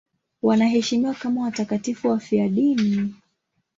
[0.41, 3.15] Wanaheshimiwa kama watakatifu wafiadini.